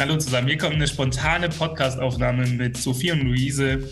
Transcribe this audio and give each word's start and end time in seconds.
Hallo 0.00 0.16
zusammen, 0.16 0.48
hier 0.48 0.56
kommt 0.56 0.76
eine 0.76 0.86
spontane 0.86 1.50
Podcastaufnahme 1.50 2.46
mit 2.46 2.78
Sophie 2.78 3.12
und 3.12 3.20
Luise, 3.20 3.86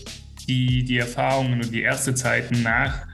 die 0.48 0.82
die 0.82 0.96
Erfahrungen 0.96 1.60
und 1.60 1.70
die 1.70 1.82
erste 1.82 2.14
Zeit 2.14 2.50
nach 2.50 3.06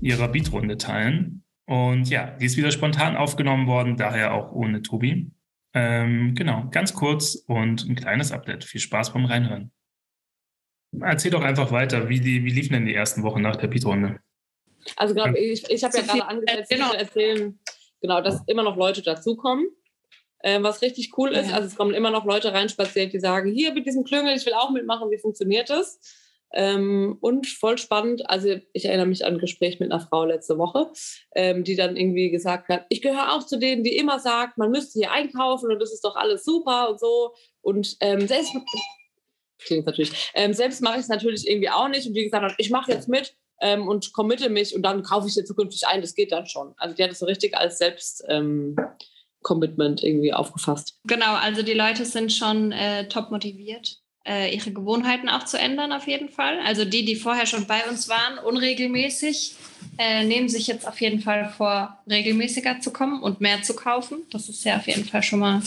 ihrer 0.00 0.26
Beatrunde 0.26 0.78
teilen. 0.78 1.44
Und 1.66 2.08
ja, 2.08 2.30
die 2.30 2.46
ist 2.46 2.56
wieder 2.56 2.70
spontan 2.70 3.14
aufgenommen 3.14 3.66
worden, 3.66 3.98
daher 3.98 4.32
auch 4.32 4.52
ohne 4.52 4.80
Tobi. 4.80 5.30
Ähm, 5.74 6.34
genau, 6.34 6.66
ganz 6.70 6.94
kurz 6.94 7.34
und 7.46 7.86
ein 7.86 7.94
kleines 7.94 8.32
Update. 8.32 8.64
Viel 8.64 8.80
Spaß 8.80 9.12
beim 9.12 9.26
Reinhören. 9.26 9.70
Erzähl 10.98 11.32
doch 11.32 11.42
einfach 11.42 11.70
weiter, 11.72 12.08
wie, 12.08 12.20
die, 12.20 12.42
wie 12.42 12.52
liefen 12.52 12.72
denn 12.72 12.86
die 12.86 12.94
ersten 12.94 13.22
Wochen 13.22 13.42
nach 13.42 13.56
der 13.56 13.68
Beatrunde? 13.68 14.18
Also 14.96 15.12
glaub, 15.12 15.36
ich, 15.36 15.68
ich 15.68 15.84
habe 15.84 15.94
ja 15.94 16.04
gerade 16.04 16.26
angesetzt, 16.26 16.70
genau. 16.70 16.94
erzählen, 16.94 17.60
genau, 18.00 18.22
dass 18.22 18.40
immer 18.46 18.62
noch 18.62 18.78
Leute 18.78 19.02
dazukommen. 19.02 19.66
Äh, 20.42 20.62
was 20.62 20.82
richtig 20.82 21.16
cool 21.18 21.32
ist, 21.32 21.50
ja. 21.50 21.56
also 21.56 21.68
es 21.68 21.76
kommen 21.76 21.94
immer 21.94 22.10
noch 22.10 22.24
Leute 22.24 22.52
reinspaziert, 22.52 23.12
die 23.12 23.20
sagen, 23.20 23.52
hier 23.52 23.74
mit 23.74 23.86
diesem 23.86 24.04
Klüngel, 24.04 24.34
ich 24.36 24.46
will 24.46 24.54
auch 24.54 24.70
mitmachen, 24.70 25.10
wie 25.10 25.18
funktioniert 25.18 25.68
das? 25.68 26.00
Ähm, 26.52 27.18
und 27.20 27.46
voll 27.46 27.78
spannend, 27.78 28.28
also 28.28 28.56
ich 28.72 28.84
erinnere 28.86 29.06
mich 29.06 29.24
an 29.24 29.34
ein 29.34 29.38
Gespräch 29.38 29.78
mit 29.78 29.92
einer 29.92 30.00
Frau 30.00 30.24
letzte 30.24 30.58
Woche, 30.58 30.90
ähm, 31.36 31.62
die 31.62 31.76
dann 31.76 31.96
irgendwie 31.96 32.30
gesagt 32.30 32.68
hat, 32.68 32.86
ich 32.88 33.02
gehöre 33.02 33.34
auch 33.34 33.46
zu 33.46 33.58
denen, 33.58 33.84
die 33.84 33.96
immer 33.96 34.18
sagt, 34.18 34.58
man 34.58 34.70
müsste 34.70 34.98
hier 34.98 35.12
einkaufen 35.12 35.70
und 35.70 35.78
das 35.78 35.92
ist 35.92 36.04
doch 36.04 36.16
alles 36.16 36.44
super 36.44 36.90
und 36.90 36.98
so. 36.98 37.34
Und 37.60 37.96
ähm, 38.00 38.26
selbst, 38.26 38.52
klingt 39.58 39.86
natürlich, 39.86 40.32
ähm, 40.34 40.54
selbst 40.54 40.82
mache 40.82 40.96
ich 40.96 41.02
es 41.02 41.08
natürlich 41.08 41.48
irgendwie 41.48 41.70
auch 41.70 41.88
nicht. 41.88 42.08
Und 42.08 42.14
die 42.14 42.24
gesagt 42.24 42.42
hat, 42.42 42.54
ich 42.58 42.70
mache 42.70 42.90
jetzt 42.90 43.08
mit 43.08 43.36
ähm, 43.60 43.86
und 43.86 44.12
committe 44.12 44.48
mich 44.48 44.74
und 44.74 44.82
dann 44.82 45.04
kaufe 45.04 45.28
ich 45.28 45.34
dir 45.34 45.44
zukünftig 45.44 45.86
ein, 45.86 46.00
das 46.00 46.16
geht 46.16 46.32
dann 46.32 46.46
schon. 46.46 46.74
Also 46.78 46.96
die 46.96 47.04
hat 47.04 47.12
es 47.12 47.18
so 47.18 47.26
richtig 47.26 47.56
als 47.56 47.78
Selbst... 47.78 48.24
Commitment 49.42 50.02
irgendwie 50.02 50.32
aufgefasst. 50.32 50.98
Genau, 51.04 51.34
also 51.34 51.62
die 51.62 51.74
Leute 51.74 52.04
sind 52.04 52.32
schon 52.32 52.72
äh, 52.72 53.08
top 53.08 53.30
motiviert 53.30 54.00
äh, 54.26 54.54
ihre 54.54 54.72
Gewohnheiten 54.72 55.28
auch 55.28 55.44
zu 55.44 55.58
ändern, 55.58 55.92
auf 55.92 56.06
jeden 56.06 56.28
Fall. 56.28 56.58
Also 56.60 56.84
die, 56.84 57.04
die 57.04 57.16
vorher 57.16 57.46
schon 57.46 57.66
bei 57.66 57.84
uns 57.88 58.08
waren, 58.08 58.38
unregelmäßig, 58.38 59.54
äh, 59.98 60.24
nehmen 60.24 60.48
sich 60.48 60.66
jetzt 60.66 60.86
auf 60.86 61.00
jeden 61.00 61.20
Fall 61.20 61.52
vor, 61.56 61.98
regelmäßiger 62.08 62.80
zu 62.80 62.92
kommen 62.92 63.22
und 63.22 63.40
mehr 63.40 63.62
zu 63.62 63.74
kaufen. 63.74 64.22
Das 64.30 64.48
ist 64.48 64.64
ja 64.64 64.76
auf 64.76 64.86
jeden 64.86 65.04
Fall 65.04 65.22
schon 65.22 65.40
mal 65.40 65.62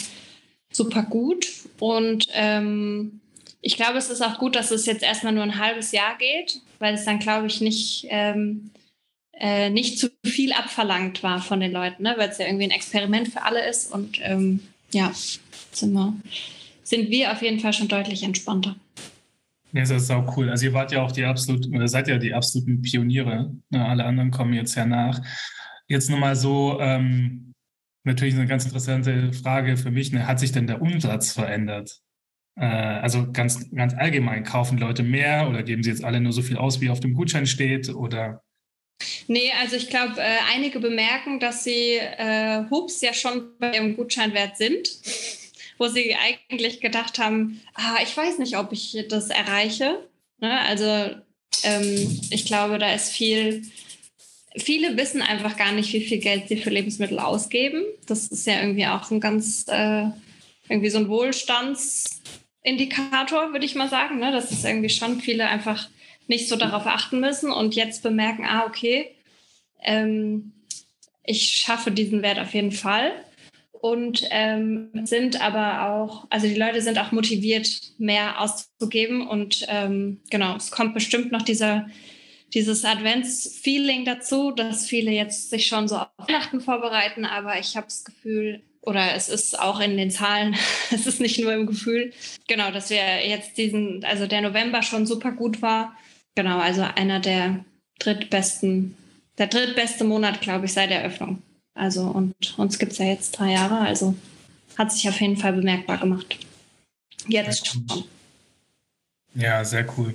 super 0.71 1.03
gut. 1.03 1.47
Und 1.79 2.27
ähm, 2.31 3.19
ich 3.61 3.75
glaube, 3.75 3.97
es 3.97 4.09
ist 4.09 4.21
auch 4.21 4.37
gut, 4.37 4.55
dass 4.55 4.71
es 4.71 4.85
jetzt 4.85 5.03
erstmal 5.03 5.33
nur 5.33 5.43
ein 5.43 5.59
halbes 5.59 5.91
Jahr 5.91 6.17
geht, 6.17 6.61
weil 6.79 6.93
es 6.93 7.05
dann, 7.05 7.19
glaube 7.19 7.47
ich, 7.47 7.59
nicht, 7.59 8.05
ähm, 8.09 8.71
äh, 9.43 9.69
nicht 9.69 9.99
zu 9.99 10.09
viel 10.25 10.53
abverlangt 10.53 11.21
war 11.21 11.41
von 11.41 11.59
den 11.59 11.73
Leuten, 11.73 12.03
ne? 12.03 12.15
weil 12.17 12.29
es 12.29 12.37
ja 12.37 12.45
irgendwie 12.45 12.63
ein 12.63 12.71
Experiment 12.71 13.27
für 13.27 13.43
alle 13.43 13.67
ist. 13.67 13.91
Und 13.91 14.19
ähm, 14.23 14.61
ja, 14.91 15.11
sind 15.73 15.91
wir 15.91 16.13
sind 16.83 17.09
wir 17.09 17.31
auf 17.31 17.41
jeden 17.41 17.59
Fall 17.59 17.73
schon 17.73 17.87
deutlich 17.89 18.23
entspannter. 18.23 18.75
Ja, 19.73 19.81
das 19.81 19.91
ist 19.91 20.11
auch 20.11 20.37
cool. 20.37 20.49
Also 20.49 20.65
ihr 20.65 20.73
wart 20.73 20.91
ja 20.91 21.01
auch 21.01 21.11
die 21.11 21.25
absoluten, 21.25 21.75
oder 21.75 21.87
seid 21.87 22.07
ja 22.07 22.17
die 22.17 22.33
absoluten 22.33 22.81
Pioniere. 22.81 23.51
Ja, 23.71 23.87
alle 23.87 24.05
anderen 24.05 24.31
kommen 24.31 24.53
jetzt 24.53 24.75
ja 24.75 24.85
nach. 24.85 25.21
Jetzt 25.87 26.09
nochmal 26.09 26.35
so, 26.35 26.79
ähm, 26.79 27.53
natürlich 28.05 28.35
eine 28.35 28.47
ganz 28.47 28.63
interessante 28.63 29.33
Frage 29.33 29.75
für 29.75 29.91
mich. 29.91 30.11
Ne? 30.13 30.25
Hat 30.25 30.39
sich 30.39 30.51
denn 30.51 30.67
der 30.67 30.81
Umsatz 30.81 31.33
verändert? 31.33 31.99
Äh, 32.55 32.65
also 32.65 33.31
ganz, 33.31 33.71
ganz 33.71 33.93
allgemein, 33.93 34.43
kaufen 34.43 34.77
Leute 34.77 35.03
mehr 35.03 35.49
oder 35.49 35.63
geben 35.63 35.83
sie 35.83 35.89
jetzt 35.89 36.03
alle 36.03 36.21
nur 36.21 36.31
so 36.31 36.43
viel 36.43 36.57
aus, 36.57 36.79
wie 36.79 36.89
auf 36.89 36.99
dem 36.99 37.13
Gutschein 37.13 37.47
steht? 37.47 37.89
Oder 37.89 38.43
Nee, 39.27 39.51
also 39.59 39.75
ich 39.75 39.89
glaube, 39.89 40.19
äh, 40.19 40.37
einige 40.53 40.79
bemerken, 40.79 41.39
dass 41.39 41.63
sie 41.63 41.95
äh, 41.95 42.63
Hubs 42.69 43.01
ja 43.01 43.13
schon 43.13 43.57
bei 43.59 43.75
ihrem 43.75 43.95
Gutscheinwert 43.95 44.57
sind 44.57 44.89
wo 45.77 45.87
sie 45.87 46.15
eigentlich 46.15 46.79
gedacht 46.79 47.19
haben, 47.19 47.61
ah, 47.73 47.97
ich 48.01 48.15
weiß 48.15 48.37
nicht, 48.39 48.57
ob 48.57 48.71
ich 48.71 49.05
das 49.09 49.29
erreiche. 49.29 50.07
Ne? 50.39 50.57
Also 50.61 50.85
ähm, 51.63 52.21
ich 52.29 52.45
glaube, 52.45 52.79
da 52.79 52.93
ist 52.93 53.11
viel, 53.11 53.63
viele 54.55 54.95
wissen 54.97 55.21
einfach 55.21 55.57
gar 55.57 55.73
nicht, 55.73 55.91
wie 55.93 56.05
viel 56.05 56.19
Geld 56.19 56.47
sie 56.47 56.55
für 56.57 56.69
Lebensmittel 56.69 57.19
ausgeben. 57.19 57.83
Das 58.07 58.27
ist 58.27 58.47
ja 58.47 58.61
irgendwie 58.61 58.87
auch 58.87 59.11
ein 59.11 59.19
ganz, 59.19 59.65
äh, 59.67 60.05
irgendwie 60.69 60.89
so 60.89 60.99
ein 60.99 61.09
Wohlstandsindikator, 61.09 63.51
würde 63.51 63.65
ich 63.65 63.75
mal 63.75 63.89
sagen. 63.89 64.19
Ne? 64.19 64.31
Dass 64.31 64.51
es 64.51 64.63
irgendwie 64.63 64.89
schon 64.89 65.19
viele 65.19 65.47
einfach 65.47 65.89
nicht 66.27 66.47
so 66.47 66.55
darauf 66.55 66.85
achten 66.85 67.19
müssen 67.19 67.51
und 67.51 67.75
jetzt 67.75 68.03
bemerken, 68.03 68.45
ah, 68.45 68.65
okay, 68.65 69.15
ähm, 69.81 70.53
ich 71.23 71.51
schaffe 71.51 71.91
diesen 71.91 72.21
Wert 72.21 72.39
auf 72.39 72.53
jeden 72.53 72.71
Fall 72.71 73.13
und 73.83 74.25
ähm, 74.29 74.91
sind 75.03 75.41
aber 75.41 75.89
auch, 75.89 76.25
also 76.29 76.47
die 76.47 76.55
Leute 76.55 76.81
sind 76.81 76.97
auch 76.97 77.11
motiviert, 77.11 77.67
mehr 77.97 78.39
auszugeben. 78.39 79.27
Und 79.27 79.65
ähm, 79.67 80.21
genau, 80.29 80.55
es 80.55 80.71
kommt 80.71 80.93
bestimmt 80.93 81.33
noch 81.33 81.41
dieser, 81.41 81.87
dieses 82.53 82.85
Advents-Feeling 82.85 84.05
dazu, 84.05 84.51
dass 84.51 84.87
viele 84.87 85.11
jetzt 85.11 85.49
sich 85.49 85.67
schon 85.67 85.89
so 85.89 85.97
auf 85.97 86.07
Weihnachten 86.15 86.61
vorbereiten. 86.61 87.25
Aber 87.25 87.59
ich 87.59 87.75
habe 87.75 87.87
das 87.87 88.05
Gefühl, 88.05 88.63
oder 88.79 89.15
es 89.15 89.27
ist 89.27 89.59
auch 89.59 89.81
in 89.81 89.97
den 89.97 90.11
Zahlen, 90.11 90.55
es 90.91 91.05
ist 91.05 91.19
nicht 91.19 91.39
nur 91.39 91.53
im 91.53 91.67
Gefühl, 91.67 92.13
genau, 92.47 92.71
dass 92.71 92.89
wir 92.89 93.27
jetzt 93.27 93.57
diesen, 93.57 94.05
also 94.05 94.27
der 94.27 94.43
November 94.43 94.81
schon 94.81 95.05
super 95.05 95.33
gut 95.33 95.61
war. 95.61 95.93
Genau, 96.35 96.59
also 96.59 96.81
einer 96.81 97.19
der 97.19 97.63
drittbesten, 97.99 98.95
der 99.37 99.47
drittbeste 99.47 100.03
Monat, 100.03 100.41
glaube 100.41 100.65
ich, 100.65 100.73
seit 100.73 100.89
der 100.89 101.01
Eröffnung. 101.01 101.41
Also 101.75 102.03
und 102.03 102.33
uns 102.57 102.79
gibt 102.79 102.93
es 102.93 102.97
ja 102.97 103.05
jetzt 103.05 103.31
drei 103.31 103.51
Jahre, 103.53 103.79
also 103.79 104.15
hat 104.77 104.91
sich 104.91 105.07
auf 105.09 105.19
jeden 105.21 105.37
Fall 105.37 105.53
bemerkbar 105.53 105.97
gemacht. 105.97 106.39
Jetzt 107.27 107.67
schon. 107.67 107.85
Ja, 109.35 109.63
sehr 109.63 109.85
cool. 109.97 110.13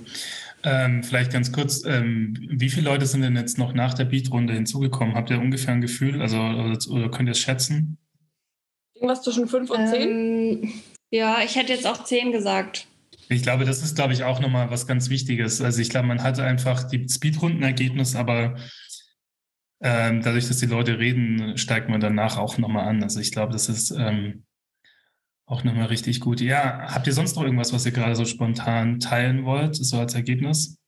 Ähm, 0.63 1.03
vielleicht 1.03 1.31
ganz 1.31 1.51
kurz, 1.51 1.83
ähm, 1.85 2.37
wie 2.49 2.69
viele 2.69 2.89
Leute 2.89 3.05
sind 3.05 3.21
denn 3.21 3.35
jetzt 3.35 3.57
noch 3.57 3.73
nach 3.73 3.93
der 3.93 4.05
Beatrunde 4.05 4.53
hinzugekommen? 4.53 5.15
Habt 5.15 5.29
ihr 5.29 5.39
ungefähr 5.39 5.73
ein 5.73 5.81
Gefühl, 5.81 6.21
also 6.21 6.37
oder, 6.37 6.77
oder 6.89 7.09
könnt 7.09 7.29
ihr 7.29 7.33
es 7.33 7.39
schätzen? 7.39 7.97
Irgendwas 8.95 9.21
zwischen 9.21 9.47
fünf 9.47 9.69
und 9.69 9.87
zehn? 9.87 10.09
Ähm, 10.09 10.73
ja, 11.11 11.41
ich 11.43 11.55
hätte 11.55 11.73
jetzt 11.73 11.87
auch 11.87 12.03
zehn 12.03 12.31
gesagt. 12.31 12.87
Ich 13.31 13.43
glaube, 13.43 13.63
das 13.63 13.83
ist, 13.83 13.95
glaube 13.95 14.13
ich, 14.13 14.23
auch 14.23 14.39
nochmal 14.39 14.71
was 14.71 14.87
ganz 14.87 15.09
Wichtiges. 15.09 15.61
Also 15.61 15.81
ich 15.81 15.89
glaube, 15.89 16.07
man 16.07 16.23
hatte 16.23 16.43
einfach 16.43 16.83
die 16.83 17.07
Speedrundenergebnis, 17.07 18.15
aber 18.15 18.55
ähm, 19.81 20.21
dadurch, 20.23 20.47
dass 20.47 20.57
die 20.57 20.65
Leute 20.65 20.97
reden, 20.97 21.55
steigt 21.55 21.89
man 21.89 22.01
danach 22.01 22.37
auch 22.37 22.57
nochmal 22.57 22.87
an. 22.87 23.03
Also 23.03 23.19
ich 23.19 23.31
glaube, 23.31 23.53
das 23.53 23.69
ist 23.69 23.91
ähm, 23.91 24.45
auch 25.45 25.63
nochmal 25.63 25.85
richtig 25.85 26.21
gut. 26.21 26.41
Ja, 26.41 26.91
habt 26.91 27.05
ihr 27.05 27.13
sonst 27.13 27.35
noch 27.35 27.43
irgendwas, 27.43 27.71
was 27.71 27.85
ihr 27.85 27.91
gerade 27.91 28.15
so 28.15 28.25
spontan 28.25 28.99
teilen 28.99 29.45
wollt, 29.45 29.75
so 29.75 29.99
als 29.99 30.15
Ergebnis? 30.15 30.78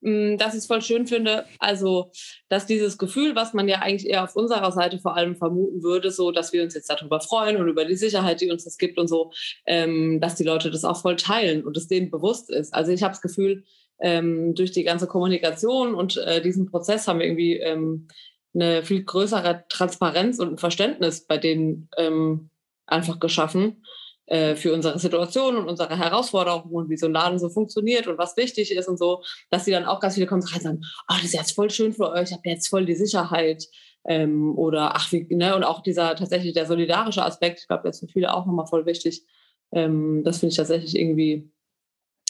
Mm, 0.00 0.36
dass 0.36 0.54
ich 0.54 0.58
es 0.60 0.66
voll 0.66 0.80
schön 0.80 1.06
finde, 1.06 1.44
also 1.58 2.12
dass 2.48 2.66
dieses 2.66 2.98
Gefühl, 2.98 3.34
was 3.34 3.52
man 3.52 3.68
ja 3.68 3.80
eigentlich 3.80 4.08
eher 4.08 4.22
auf 4.22 4.36
unserer 4.36 4.70
Seite 4.70 4.98
vor 5.00 5.16
allem 5.16 5.34
vermuten 5.34 5.82
würde, 5.82 6.12
so 6.12 6.30
dass 6.30 6.52
wir 6.52 6.62
uns 6.62 6.74
jetzt 6.74 6.88
darüber 6.88 7.20
freuen 7.20 7.56
und 7.56 7.68
über 7.68 7.84
die 7.84 7.96
Sicherheit, 7.96 8.40
die 8.40 8.50
uns 8.50 8.64
das 8.64 8.78
gibt 8.78 8.98
und 8.98 9.08
so, 9.08 9.32
ähm, 9.66 10.20
dass 10.20 10.36
die 10.36 10.44
Leute 10.44 10.70
das 10.70 10.84
auch 10.84 11.00
voll 11.02 11.16
teilen 11.16 11.64
und 11.64 11.76
es 11.76 11.88
denen 11.88 12.10
bewusst 12.10 12.48
ist. 12.50 12.72
Also 12.72 12.92
ich 12.92 13.02
habe 13.02 13.12
das 13.12 13.22
Gefühl, 13.22 13.64
ähm, 14.00 14.54
durch 14.54 14.70
die 14.70 14.84
ganze 14.84 15.08
Kommunikation 15.08 15.94
und 15.94 16.16
äh, 16.18 16.40
diesen 16.40 16.66
Prozess 16.66 17.08
haben 17.08 17.18
wir 17.18 17.26
irgendwie 17.26 17.56
ähm, 17.56 18.06
eine 18.54 18.84
viel 18.84 19.02
größere 19.02 19.64
Transparenz 19.68 20.38
und 20.38 20.52
ein 20.52 20.58
Verständnis 20.58 21.26
bei 21.26 21.38
denen 21.38 21.88
ähm, 21.96 22.50
einfach 22.86 23.18
geschaffen 23.18 23.82
äh, 24.28 24.56
für 24.56 24.72
unsere 24.72 24.98
Situation 24.98 25.56
und 25.56 25.68
unsere 25.68 25.96
Herausforderungen 25.96 26.70
und 26.70 26.90
wie 26.90 26.96
so 26.96 27.06
ein 27.06 27.12
Laden 27.12 27.38
so 27.38 27.48
funktioniert 27.48 28.06
und 28.06 28.18
was 28.18 28.36
wichtig 28.36 28.72
ist 28.72 28.88
und 28.88 28.98
so, 28.98 29.22
dass 29.50 29.64
sie 29.64 29.70
dann 29.70 29.86
auch 29.86 30.00
ganz 30.00 30.14
viele 30.14 30.26
kommen 30.26 30.42
und 30.42 30.62
sagen, 30.62 30.80
oh, 31.08 31.14
das 31.14 31.24
ist 31.24 31.34
jetzt 31.34 31.52
voll 31.52 31.70
schön 31.70 31.92
für 31.92 32.10
euch, 32.10 32.28
ich 32.28 32.32
habe 32.32 32.48
jetzt 32.48 32.68
voll 32.68 32.84
die 32.84 32.94
Sicherheit. 32.94 33.66
Ähm, 34.06 34.56
oder 34.56 34.94
ach, 34.94 35.12
wie, 35.12 35.26
ne, 35.34 35.54
und 35.56 35.64
auch 35.64 35.82
dieser 35.82 36.14
tatsächlich 36.14 36.54
der 36.54 36.66
solidarische 36.66 37.24
Aspekt, 37.24 37.60
ich 37.60 37.68
glaube, 37.68 37.82
das 37.84 37.96
ist 37.96 38.00
für 38.00 38.12
viele 38.12 38.32
auch 38.32 38.46
nochmal 38.46 38.66
voll 38.66 38.86
wichtig. 38.86 39.24
Ähm, 39.72 40.22
das 40.24 40.38
finde 40.38 40.52
ich 40.52 40.56
tatsächlich 40.56 40.96
irgendwie 40.96 41.50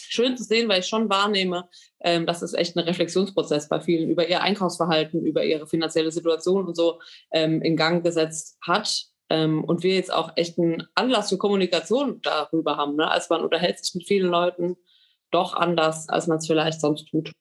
schön 0.08 0.36
zu 0.36 0.44
sehen, 0.44 0.68
weil 0.68 0.80
ich 0.80 0.86
schon 0.86 1.08
wahrnehme, 1.08 1.68
ähm, 2.00 2.26
dass 2.26 2.42
es 2.42 2.54
echt 2.54 2.76
ein 2.76 2.84
Reflexionsprozess 2.84 3.68
bei 3.68 3.80
vielen 3.80 4.08
über 4.08 4.28
ihr 4.28 4.40
Einkaufsverhalten, 4.40 5.24
über 5.24 5.44
ihre 5.44 5.66
finanzielle 5.66 6.10
Situation 6.10 6.66
und 6.66 6.74
so 6.74 7.00
ähm, 7.32 7.62
in 7.62 7.76
Gang 7.76 8.02
gesetzt 8.02 8.56
hat. 8.60 9.08
Ähm, 9.30 9.64
und 9.64 9.82
wir 9.82 9.94
jetzt 9.94 10.12
auch 10.12 10.32
echt 10.36 10.58
einen 10.58 10.86
Anlass 10.94 11.28
für 11.28 11.38
Kommunikation 11.38 12.20
darüber 12.22 12.76
haben. 12.76 12.96
Ne? 12.96 13.10
Also 13.10 13.26
man 13.30 13.42
unterhält 13.42 13.78
sich 13.78 13.94
mit 13.94 14.06
vielen 14.06 14.30
Leuten 14.30 14.76
doch 15.30 15.54
anders, 15.54 16.08
als 16.08 16.26
man 16.26 16.38
es 16.38 16.46
vielleicht 16.46 16.80
sonst 16.80 17.08
tut. 17.08 17.32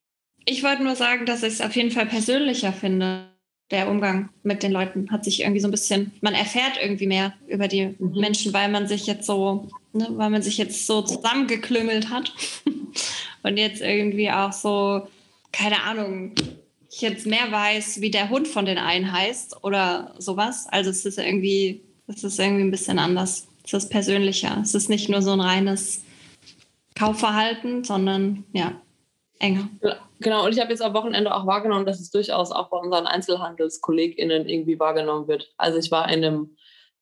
Ich 0.45 0.63
wollte 0.63 0.83
nur 0.83 0.95
sagen, 0.95 1.25
dass 1.25 1.43
ich 1.43 1.53
es 1.53 1.61
auf 1.61 1.75
jeden 1.75 1.91
Fall 1.91 2.05
persönlicher 2.05 2.73
finde 2.73 3.27
der 3.71 3.89
Umgang 3.89 4.29
mit 4.43 4.63
den 4.63 4.71
Leuten 4.71 5.11
hat 5.11 5.25
sich 5.25 5.41
irgendwie 5.41 5.59
so 5.59 5.67
ein 5.67 5.71
bisschen, 5.71 6.11
man 6.21 6.33
erfährt 6.33 6.77
irgendwie 6.81 7.07
mehr 7.07 7.33
über 7.47 7.67
die 7.67 7.95
mhm. 7.99 8.19
Menschen, 8.19 8.53
weil 8.53 8.69
man 8.69 8.87
sich 8.87 9.05
jetzt 9.07 9.25
so, 9.25 9.67
ne, 9.93 10.07
weil 10.11 10.29
man 10.29 10.41
sich 10.41 10.57
jetzt 10.57 10.87
so 10.87 11.01
zusammengeklüngelt 11.01 12.09
hat 12.09 12.31
und 13.43 13.57
jetzt 13.57 13.81
irgendwie 13.81 14.31
auch 14.31 14.53
so, 14.53 15.07
keine 15.51 15.83
Ahnung, 15.83 16.33
ich 16.97 17.01
jetzt 17.01 17.27
mehr 17.27 17.51
weiß, 17.51 18.01
wie 18.01 18.09
der 18.09 18.31
Hund 18.31 18.47
von 18.47 18.65
den 18.65 18.79
einen 18.79 19.11
heißt 19.11 19.63
oder 19.63 20.15
sowas. 20.17 20.65
Also 20.71 20.89
es 20.89 21.05
ist 21.05 21.19
irgendwie, 21.19 21.83
es 22.07 22.23
ist 22.23 22.39
irgendwie 22.39 22.63
ein 22.63 22.71
bisschen 22.71 22.97
anders. 22.97 23.47
Es 23.63 23.73
ist 23.73 23.89
persönlicher. 23.89 24.57
Es 24.63 24.73
ist 24.73 24.89
nicht 24.89 25.07
nur 25.07 25.21
so 25.21 25.31
ein 25.31 25.39
reines 25.39 26.03
Kaufverhalten, 26.95 27.83
sondern 27.83 28.45
ja, 28.51 28.81
enger. 29.38 29.69
Genau, 30.21 30.45
und 30.45 30.53
ich 30.53 30.59
habe 30.59 30.71
jetzt 30.71 30.81
am 30.81 30.95
Wochenende 30.95 31.35
auch 31.35 31.45
wahrgenommen, 31.45 31.85
dass 31.85 31.99
es 31.99 32.09
durchaus 32.09 32.51
auch 32.51 32.69
bei 32.69 32.77
unseren 32.77 33.05
EinzelhandelskollegInnen 33.05 34.49
irgendwie 34.49 34.79
wahrgenommen 34.79 35.27
wird. 35.27 35.53
Also 35.57 35.77
ich 35.77 35.91
war 35.91 36.11
in 36.11 36.25
einem 36.25 36.57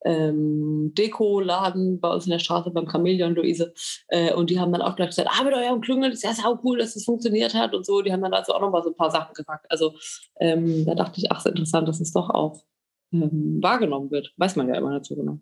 ähm, 0.06 0.94
Deko-Laden 0.96 2.00
bei 2.00 2.10
uns 2.10 2.26
in 2.26 2.32
der 2.32 2.40
Straße 2.40 2.72
beim 2.72 2.88
Chamäleon 2.88 3.36
Luise 3.36 3.74
äh, 4.08 4.34
und 4.34 4.50
die 4.50 4.60
haben 4.60 4.72
dann 4.72 4.82
auch 4.82 4.96
gleich 4.96 5.10
gesagt, 5.10 5.30
ah, 5.32 5.44
mit 5.44 5.54
eurem 5.54 5.82
Klüngel 5.82 6.12
ist 6.12 6.24
ja 6.24 6.34
sau 6.34 6.60
cool, 6.64 6.78
dass 6.78 6.96
es 6.96 7.06
funktioniert 7.06 7.54
hat 7.54 7.74
und 7.74 7.86
so. 7.86 8.02
Die 8.02 8.14
haben 8.14 8.22
dann 8.22 8.32
dazu 8.32 8.54
auch 8.54 8.62
nochmal 8.62 8.84
so 8.84 8.90
ein 8.90 8.96
paar 8.96 9.12
Sachen 9.12 9.34
gesagt. 9.34 9.66
Also 9.70 9.96
ähm, 10.40 10.86
da 10.86 10.96
dachte 10.96 11.20
ich, 11.20 11.32
ach, 11.32 11.40
ist 11.40 11.48
interessant, 11.48 11.88
dass 11.88 12.00
es 12.00 12.14
doch 12.14 12.30
auch 12.30 12.64
ähm, 13.12 13.60
wahrgenommen 13.62 14.12
wird. 14.12 14.34
Weiß 14.38 14.56
man 14.56 14.70
ja 14.70 14.76
immer 14.76 14.92
dazu 14.92 15.16
genau. 15.16 15.40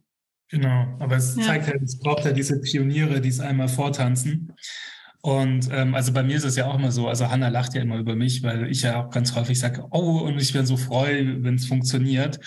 Genau, 0.49 0.85
aber 0.99 1.17
es 1.17 1.35
ja. 1.35 1.43
zeigt 1.43 1.67
halt, 1.67 1.81
es 1.81 1.99
braucht 1.99 2.25
ja 2.25 2.31
diese 2.31 2.61
Pioniere, 2.61 3.21
die 3.21 3.29
es 3.29 3.39
einmal 3.39 3.67
vortanzen. 3.67 4.53
Und 5.21 5.69
ähm, 5.71 5.95
also 5.95 6.11
bei 6.11 6.21
mir 6.21 6.35
ist 6.35 6.43
es 6.43 6.57
ja 6.57 6.67
auch 6.67 6.75
immer 6.75 6.91
so, 6.91 7.07
also 7.07 7.29
Hanna 7.29 7.47
lacht 7.47 7.73
ja 7.73 7.81
immer 7.81 7.97
über 7.97 8.15
mich, 8.15 8.43
weil 8.43 8.69
ich 8.69 8.81
ja 8.81 9.03
auch 9.03 9.09
ganz 9.09 9.33
häufig 9.35 9.57
sage, 9.57 9.85
oh, 9.91 10.19
und 10.19 10.39
ich 10.39 10.51
bin 10.51 10.65
so 10.65 10.75
freue, 10.75 11.43
wenn 11.43 11.55
es 11.55 11.65
funktioniert. 11.65 12.39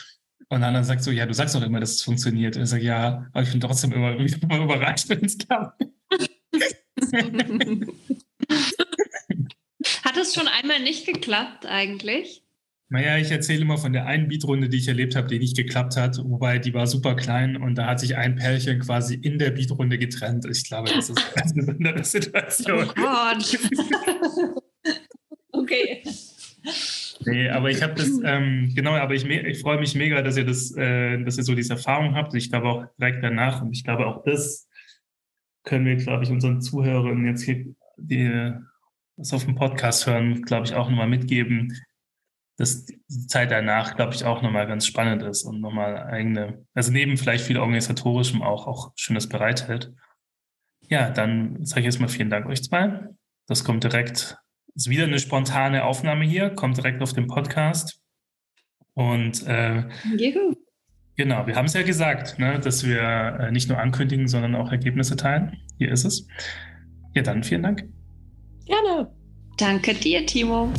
Und 0.49 0.65
Hanna 0.65 0.85
sagt 0.85 1.03
so, 1.03 1.11
ja, 1.11 1.27
du 1.27 1.35
sagst 1.35 1.55
doch 1.55 1.63
immer, 1.63 1.81
dass 1.81 1.93
es 1.93 2.03
funktioniert. 2.03 2.57
Und 2.57 2.63
ich 2.63 2.69
sage, 2.69 2.85
ja, 2.85 3.27
aber 3.33 3.43
ich 3.43 3.51
bin 3.51 3.61
trotzdem 3.61 3.93
immer, 3.93 4.17
immer 4.43 4.65
überrascht, 4.65 5.09
wenn 5.09 5.25
es 5.25 5.39
klappt. 5.39 5.83
Hat 10.05 10.17
es 10.17 10.35
schon 10.35 10.49
einmal 10.49 10.81
nicht 10.81 11.07
geklappt 11.07 11.67
eigentlich? 11.67 12.43
Naja, 12.89 13.19
ich 13.19 13.33
erzähle 13.33 13.63
immer 13.63 13.79
von 13.79 13.93
der 13.93 14.07
einen 14.07 14.29
Beatrunde, 14.29 14.69
die 14.69 14.77
ich 14.77 14.87
erlebt 14.87 15.17
habe, 15.17 15.27
die 15.27 15.41
nicht 15.41 15.57
geklappt 15.57 15.97
hat, 15.97 16.19
wobei 16.19 16.61
die 16.61 16.73
war 16.73 16.87
super 16.87 17.17
klein 17.17 17.57
und 17.57 17.75
da 17.75 17.87
hat 17.87 17.99
sich 17.99 18.17
ein 18.17 18.37
Pärchen 18.37 18.79
quasi 18.79 19.17
in 19.17 19.39
der 19.41 19.51
Beatrunde 19.51 19.99
getrennt. 19.99 20.47
Ich 20.49 20.69
glaube, 20.69 20.93
das 20.95 21.11
ist 21.11 21.19
eine 21.19 21.35
ganz 21.35 21.55
besondere 21.55 22.05
Situation. 22.05 22.89
Oh 22.89 22.93
Gott. 22.95 23.59
okay. 25.53 26.05
Nee, 27.27 27.49
aber 27.49 27.71
ich 27.71 27.83
habe 27.83 27.95
das, 27.95 28.11
ähm, 28.25 28.73
genau, 28.75 28.93
aber 28.93 29.15
ich, 29.15 29.25
ich 29.25 29.61
freue 29.61 29.79
mich 29.79 29.95
mega, 29.95 30.23
dass 30.23 30.37
ihr 30.37 30.47
das, 30.47 30.75
äh, 30.77 31.23
dass 31.23 31.37
ihr 31.37 31.45
so 31.45 31.55
diese 31.55 31.75
Erfahrung 31.75 32.15
habt. 32.15 32.35
Ich 32.35 32.51
glaube 32.51 32.69
auch 32.69 32.87
direkt 32.99 33.23
danach 33.23 33.63
und 33.63 33.73
ich 33.73 33.85
glaube 33.85 34.07
auch 34.07 34.23
das 34.25 34.69
können 35.65 35.85
wir, 35.85 35.97
glaube 35.97 36.25
ich, 36.25 36.31
unseren 36.31 36.63
Zuhörern 36.63 37.27
jetzt 37.27 37.43
hier, 37.43 37.67
die 37.97 38.53
was 39.17 39.33
auf 39.33 39.45
dem 39.45 39.55
Podcast 39.55 40.07
hören, 40.07 40.43
glaube 40.43 40.67
ich, 40.67 40.75
auch 40.75 40.89
nochmal 40.89 41.09
mitgeben, 41.09 41.77
dass 42.57 42.85
die 42.85 43.01
Zeit 43.27 43.51
danach, 43.51 43.97
glaube 43.97 44.15
ich, 44.15 44.25
auch 44.25 44.43
nochmal 44.43 44.67
ganz 44.67 44.87
spannend 44.87 45.23
ist 45.23 45.45
und 45.45 45.61
nochmal 45.61 45.97
eigene, 45.97 46.65
also 46.75 46.93
neben 46.93 47.17
vielleicht 47.17 47.45
viel 47.45 47.59
organisatorischem 47.59 48.43
auch, 48.43 48.67
auch 48.67 48.93
Schönes 48.97 49.29
bereithält. 49.29 49.93
Ja, 50.89 51.11
dann 51.11 51.65
sage 51.65 51.81
ich 51.81 51.87
erstmal 51.87 52.09
vielen 52.09 52.31
Dank 52.31 52.47
euch 52.47 52.63
zwei. 52.63 53.09
Das 53.47 53.65
kommt 53.65 53.85
direkt, 53.85 54.39
ist 54.77 54.91
wieder 54.91 55.05
eine 55.05 55.19
spontane 55.19 55.85
Aufnahme 55.85 56.25
hier, 56.25 56.51
kommt 56.51 56.77
direkt 56.77 57.03
auf 57.03 57.13
den 57.13 57.27
Podcast. 57.27 58.01
Und 58.95 59.47
äh, 59.47 59.85
Juhu. 60.17 60.55
genau, 61.17 61.47
wir 61.47 61.57
haben 61.57 61.67
es 61.67 61.75
ja 61.75 61.83
gesagt, 61.83 62.39
ne, 62.39 62.61
dass 62.61 62.87
wir 62.87 63.01
äh, 63.41 63.51
nicht 63.51 63.69
nur 63.69 63.79
ankündigen, 63.79 64.29
sondern 64.29 64.55
auch 64.55 64.71
Ergebnisse 64.71 65.17
teilen. 65.17 65.57
Hier 65.79 65.91
ist 65.91 66.05
es. 66.05 66.29
Ja, 67.15 67.23
dann 67.23 67.43
vielen 67.43 67.63
Dank. 67.63 67.85
Gerne. 68.67 69.11
Danke 69.59 69.95
dir, 69.95 70.25
Timo. 70.27 70.73